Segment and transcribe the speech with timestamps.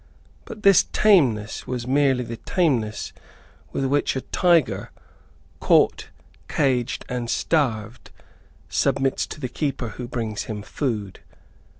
[0.45, 3.13] But this tameness was merely the tameness
[3.71, 4.89] with which a tiger,
[5.59, 6.09] caught,
[6.47, 8.09] caged and starved,
[8.67, 11.19] submits to the keeper who brings him food.